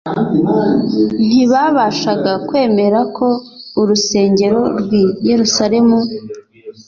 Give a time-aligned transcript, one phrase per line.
[1.27, 3.27] Ntibabashaga kwemera ko
[3.81, 5.97] urusengero rw’i Yerusalemu